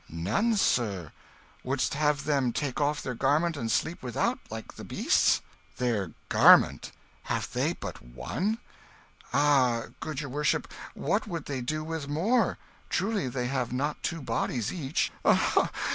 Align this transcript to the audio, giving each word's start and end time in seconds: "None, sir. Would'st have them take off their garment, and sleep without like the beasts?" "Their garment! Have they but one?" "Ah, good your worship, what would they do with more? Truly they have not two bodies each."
"None, 0.09 0.55
sir. 0.57 1.11
Would'st 1.63 1.93
have 1.93 2.23
them 2.23 2.51
take 2.51 2.81
off 2.81 3.03
their 3.03 3.13
garment, 3.13 3.55
and 3.55 3.71
sleep 3.71 4.01
without 4.01 4.39
like 4.49 4.73
the 4.73 4.83
beasts?" 4.83 5.43
"Their 5.77 6.09
garment! 6.27 6.91
Have 7.25 7.53
they 7.53 7.73
but 7.73 8.01
one?" 8.01 8.57
"Ah, 9.31 9.89
good 9.99 10.19
your 10.19 10.31
worship, 10.31 10.67
what 10.95 11.27
would 11.27 11.45
they 11.45 11.61
do 11.61 11.83
with 11.83 12.07
more? 12.07 12.57
Truly 12.89 13.27
they 13.29 13.45
have 13.45 13.71
not 13.71 14.01
two 14.01 14.23
bodies 14.23 14.73
each." 14.73 15.11